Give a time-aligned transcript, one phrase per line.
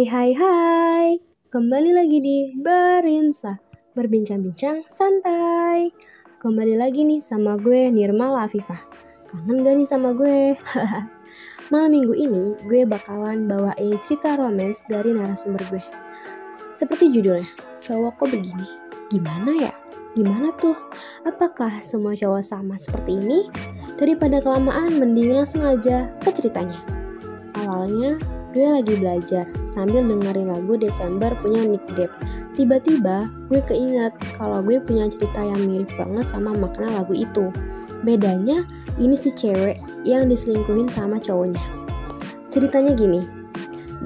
[0.00, 1.08] Hai hai hai,
[1.52, 3.60] kembali lagi di Berinsa
[3.92, 5.92] Berbincang-bincang santai
[6.40, 8.80] Kembali lagi nih sama gue Nirmala Afifah
[9.28, 10.56] Kangen gak nih sama gue?
[11.76, 15.84] Malam minggu ini gue bakalan bawain cerita romance dari narasumber gue
[16.72, 17.52] Seperti judulnya,
[17.84, 18.72] cowok kok begini?
[19.12, 19.72] Gimana ya?
[20.16, 20.80] Gimana tuh?
[21.28, 23.52] Apakah semua cowok sama seperti ini?
[24.00, 26.80] Daripada kelamaan, mending langsung aja ke ceritanya
[27.60, 28.16] Awalnya
[28.50, 32.10] Gue lagi belajar sambil dengerin lagu Desember punya Nick Depp.
[32.58, 37.54] Tiba-tiba gue keinget kalau gue punya cerita yang mirip banget sama makna lagu itu.
[38.02, 38.66] Bedanya
[38.98, 41.62] ini si cewek yang diselingkuhin sama cowoknya.
[42.50, 43.22] Ceritanya gini,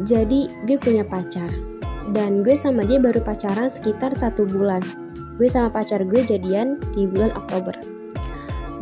[0.04, 1.48] jadi gue punya pacar
[2.12, 4.84] dan gue sama dia baru pacaran sekitar satu bulan.
[5.40, 7.72] Gue sama pacar gue jadian di bulan Oktober.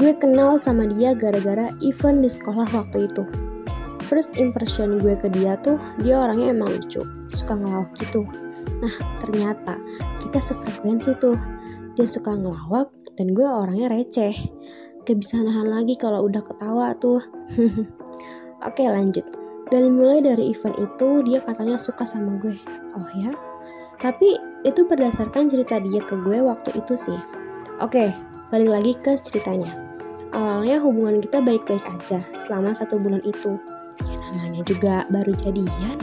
[0.02, 3.51] Gue kenal sama dia gara-gara event di sekolah waktu itu
[4.12, 7.00] first impression gue ke dia tuh dia orangnya emang lucu
[7.32, 8.28] suka ngelawak gitu.
[8.84, 8.92] Nah
[9.24, 9.80] ternyata
[10.20, 11.40] kita sefrekuensi tuh.
[11.96, 14.36] Dia suka ngelawak dan gue orangnya receh.
[15.08, 17.24] Gak bisa nahan lagi kalau udah ketawa tuh.
[18.68, 19.24] Oke lanjut.
[19.72, 22.60] Dan mulai dari event itu dia katanya suka sama gue.
[22.92, 23.32] Oh ya?
[23.96, 24.36] Tapi
[24.68, 27.16] itu berdasarkan cerita dia ke gue waktu itu sih.
[27.80, 28.12] Oke
[28.52, 29.72] balik lagi ke ceritanya.
[30.36, 33.56] Awalnya hubungan kita baik-baik aja selama satu bulan itu
[34.32, 36.00] namanya juga baru jadian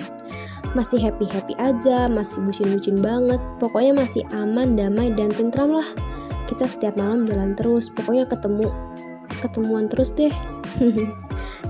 [0.77, 5.87] masih happy-happy aja, masih bucin-bucin banget, pokoknya masih aman, damai, dan tentram lah.
[6.45, 8.69] Kita setiap malam jalan terus, pokoknya ketemu,
[9.41, 10.33] ketemuan terus deh.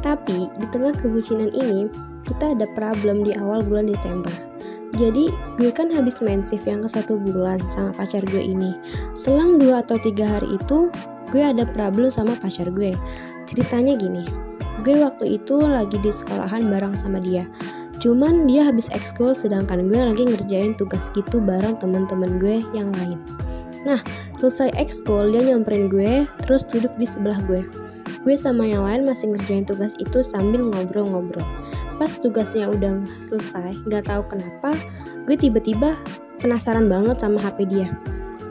[0.05, 1.87] Tapi di tengah kebucinan ini,
[2.27, 4.31] kita ada problem di awal bulan Desember.
[4.97, 5.29] Jadi
[5.61, 8.73] gue kan habis mensif yang ke satu bulan sama pacar gue ini.
[9.13, 10.89] Selang dua atau tiga hari itu,
[11.29, 12.97] gue ada problem sama pacar gue.
[13.45, 14.25] Ceritanya gini,
[14.79, 17.43] Gue waktu itu lagi di sekolahan bareng sama dia.
[17.99, 23.19] Cuman dia habis ekskul sedangkan gue lagi ngerjain tugas gitu bareng teman-teman gue yang lain.
[23.83, 23.99] Nah,
[24.39, 27.63] selesai ekskul dia nyamperin gue terus duduk di sebelah gue.
[28.23, 31.43] Gue sama yang lain masih ngerjain tugas itu sambil ngobrol-ngobrol.
[31.99, 34.75] Pas tugasnya udah selesai, gak tahu kenapa,
[35.27, 35.99] gue tiba-tiba
[36.39, 37.91] penasaran banget sama HP dia.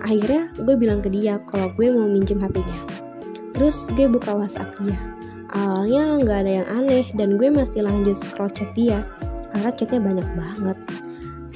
[0.04, 2.76] Akhirnya gue bilang ke dia kalau gue mau minjem HP-nya.
[3.56, 5.17] Terus gue buka WhatsApp dia.
[5.56, 9.00] Awalnya nggak ada yang aneh dan gue masih lanjut scroll chat dia
[9.52, 10.78] karena chatnya banyak banget.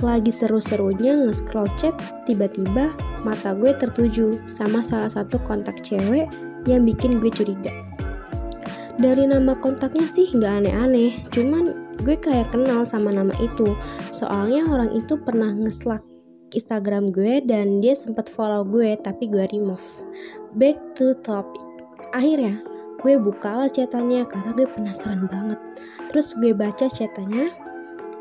[0.03, 1.95] Lagi seru-serunya nge-scroll chat,
[2.27, 2.91] tiba-tiba
[3.23, 6.27] mata gue tertuju sama salah satu kontak cewek
[6.67, 7.71] yang bikin gue curiga.
[8.99, 13.79] Dari nama kontaknya sih nggak aneh-aneh, cuman gue kayak kenal sama nama itu.
[14.11, 15.87] Soalnya orang itu pernah nge
[16.53, 19.85] Instagram gue dan dia sempat follow gue tapi gue remove.
[20.59, 21.65] Back to topic.
[22.13, 22.72] Akhirnya
[23.03, 25.59] gue bukalah catatannya karena gue penasaran banget.
[26.11, 27.51] Terus gue baca catatannya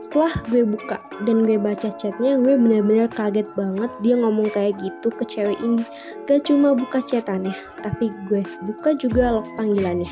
[0.01, 0.97] setelah gue buka
[1.29, 5.85] dan gue baca chatnya gue bener-bener kaget banget dia ngomong kayak gitu ke cewek ini.
[6.25, 7.53] Gak cuma buka chatannya
[7.85, 10.09] tapi gue buka juga log panggilannya.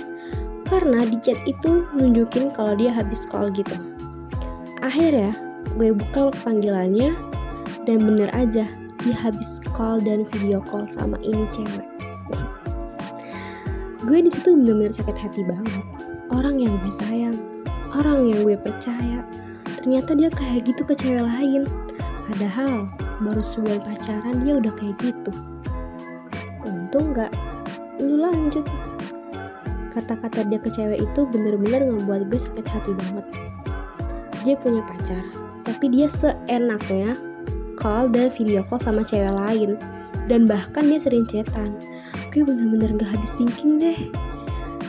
[0.69, 3.73] Karena di chat itu nunjukin kalau dia habis call gitu.
[4.85, 5.33] Akhirnya
[5.73, 7.17] gue buka log panggilannya
[7.89, 8.69] dan bener aja
[9.01, 11.98] dia habis call dan video call sama ini cewek
[14.07, 15.83] gue di situ benar-benar sakit hati banget.
[16.31, 17.35] Orang yang gue sayang
[17.97, 19.25] orang yang gue percaya
[19.81, 21.67] ternyata dia kayak gitu ke cewek lain.
[22.29, 22.87] Padahal
[23.19, 25.31] baru sebulan pacaran dia udah kayak gitu.
[26.63, 27.33] Untung gak
[27.99, 28.63] lu lanjut.
[29.91, 33.25] Kata-kata dia ke cewek itu bener-bener ngebuat gue sakit hati banget.
[34.47, 37.19] Dia punya pacar tapi dia seenaknya
[37.75, 39.75] call dan video call sama cewek lain.
[40.29, 41.73] Dan bahkan dia sering chatan
[42.29, 43.97] gue bener-bener gak habis thinking deh.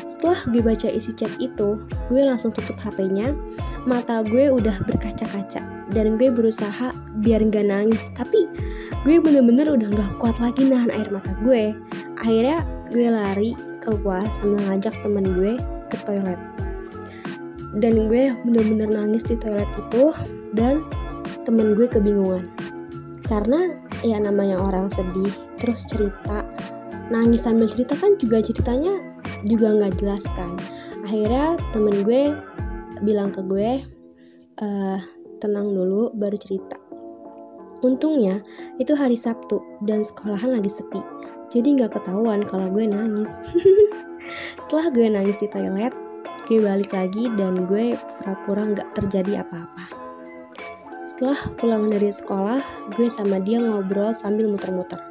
[0.05, 1.81] Setelah gue baca isi chat itu
[2.12, 3.33] gue langsung tutup HP-nya
[3.89, 5.62] mata gue udah berkaca-kaca
[5.95, 6.93] dan gue berusaha
[7.25, 8.12] biar gak nangis.
[8.12, 8.45] Tapi
[9.09, 11.73] gue bener-bener udah gak kuat lagi nahan air mata gue.
[12.21, 12.60] Akhirnya
[12.92, 15.57] gue lari keluar sambil ngajak temen gue
[15.89, 16.41] ke toilet.
[17.81, 20.13] Dan gue bener-bener nangis di toilet itu
[20.53, 20.84] dan
[21.48, 22.51] temen gue kebingungan.
[23.25, 23.72] Karena
[24.03, 26.43] ya namanya orang sedih terus cerita
[27.10, 28.95] nangis sambil cerita kan juga ceritanya
[29.45, 30.54] juga nggak jelas kan.
[31.04, 32.33] Akhirnya temen gue
[33.03, 33.83] bilang ke gue
[34.62, 34.98] uh,
[35.42, 36.78] tenang dulu baru cerita.
[37.83, 38.45] Untungnya
[38.78, 41.03] itu hari Sabtu dan sekolahan lagi sepi.
[41.51, 43.34] Jadi nggak ketahuan kalau gue nangis.
[44.62, 45.92] Setelah gue nangis di toilet
[46.47, 49.84] gue balik lagi dan gue pura-pura nggak terjadi apa-apa.
[51.07, 52.62] Setelah pulang dari sekolah
[52.95, 55.09] gue sama dia ngobrol sambil muter-muter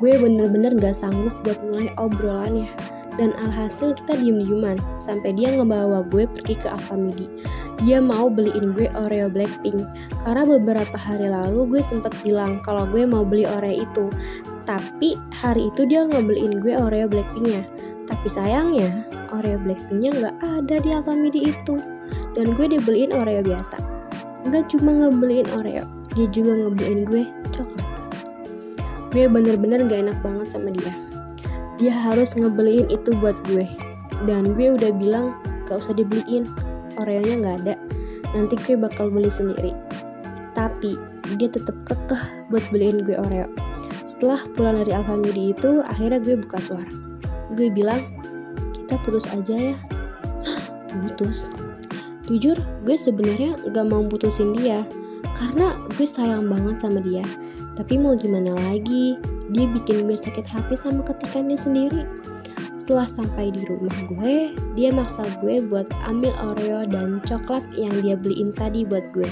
[0.00, 2.68] gue bener-bener gak sanggup buat mulai obrolannya
[3.20, 7.28] Dan alhasil kita diem-dieman sampai dia ngebawa gue pergi ke Alfamidi.
[7.84, 9.84] Dia mau beliin gue Oreo Blackpink
[10.24, 14.08] karena beberapa hari lalu gue sempet bilang kalau gue mau beli Oreo itu.
[14.64, 17.68] Tapi hari itu dia ngebeliin gue Oreo Blackpinknya.
[18.08, 19.04] Tapi sayangnya
[19.36, 21.76] Oreo Blackpinknya nggak ada di Alfamidi itu.
[22.32, 23.76] Dan gue dibeliin Oreo biasa.
[24.48, 25.84] Gak cuma ngebeliin Oreo,
[26.16, 27.22] dia juga ngebeliin gue
[27.52, 27.89] coklat.
[29.10, 30.94] Gue bener-bener gak enak banget sama dia.
[31.82, 33.66] Dia harus ngebeliin itu buat gue.
[34.22, 35.34] Dan gue udah bilang
[35.66, 36.46] gak usah dibeliin.
[36.94, 37.74] Oreonya gak ada.
[38.38, 39.74] Nanti gue bakal beli sendiri.
[40.54, 40.94] Tapi
[41.34, 42.22] dia tetap kekeh
[42.54, 43.50] buat beliin gue Oreo.
[44.06, 46.90] Setelah pulang dari Alfamidi itu akhirnya gue buka suara.
[47.58, 48.06] Gue bilang
[48.78, 49.76] kita putus aja ya.
[51.02, 51.50] Putus.
[52.30, 52.54] Jujur
[52.86, 54.86] gue sebenarnya gak mau putusin dia.
[55.34, 57.26] Karena gue sayang banget sama dia
[57.80, 59.16] tapi mau gimana lagi
[59.56, 62.04] dia bikin gue sakit hati sama ketikannya sendiri.
[62.76, 68.20] Setelah sampai di rumah gue, dia maksa gue buat ambil Oreo dan coklat yang dia
[68.20, 69.28] beliin tadi buat gue.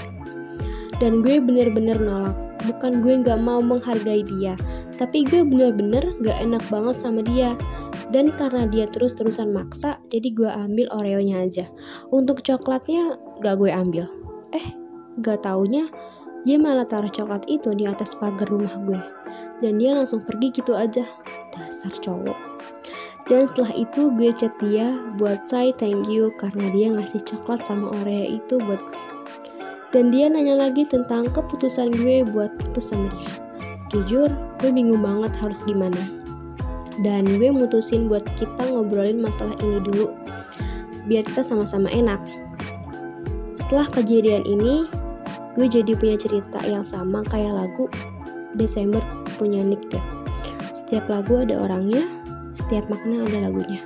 [0.97, 2.35] Dan gue bener-bener nolak.
[2.67, 4.59] Bukan gue gak mau menghargai dia,
[4.99, 7.55] tapi gue bener-bener gak enak banget sama dia.
[8.09, 11.65] Dan karena dia terus-terusan maksa, jadi gue ambil Oreonya aja.
[12.11, 14.05] Untuk coklatnya gak gue ambil.
[14.51, 14.75] Eh,
[15.23, 15.87] gak taunya
[16.47, 19.01] dia malah taruh coklat itu di atas pagar rumah gue.
[19.59, 21.03] Dan dia langsung pergi gitu aja.
[21.51, 22.37] Dasar cowok.
[23.27, 27.91] Dan setelah itu gue chat dia buat say thank you karena dia ngasih coklat sama
[28.01, 28.99] Oreo itu buat gue.
[29.89, 33.33] Dan dia nanya lagi tentang keputusan gue buat putus sama dia.
[33.89, 34.29] Jujur,
[34.61, 36.09] gue bingung banget harus gimana.
[37.01, 40.13] Dan gue mutusin buat kita ngobrolin masalah ini dulu.
[41.09, 42.21] Biar kita sama-sama enak.
[43.57, 44.85] Setelah kejadian ini,
[45.59, 47.91] gue jadi punya cerita yang sama kayak lagu
[48.55, 49.03] Desember
[49.35, 49.99] punya Nick Depp.
[50.71, 52.07] Setiap lagu ada orangnya,
[52.55, 53.83] setiap makna ada lagunya.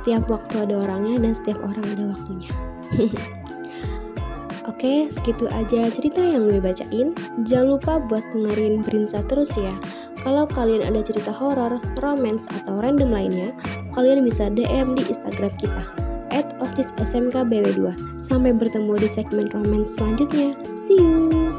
[0.00, 2.50] Setiap waktu ada orangnya dan setiap orang ada waktunya.
[4.72, 7.12] Oke, segitu aja cerita yang gue bacain.
[7.44, 9.76] Jangan lupa buat dengerin Brinsa terus ya.
[10.24, 13.52] Kalau kalian ada cerita horor, romance, atau random lainnya,
[13.92, 16.05] kalian bisa DM di Instagram kita
[16.60, 17.96] at SMK BW2.
[18.20, 20.52] Sampai bertemu di segmen romance selanjutnya.
[20.76, 21.56] See you!